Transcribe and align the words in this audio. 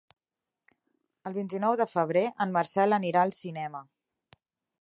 El 1.29 1.35
vint-i-nou 1.35 1.77
de 1.83 1.87
febrer 1.93 2.25
en 2.47 2.57
Marcel 2.57 3.01
anirà 3.01 3.27
al 3.27 3.39
cinema. 3.45 3.87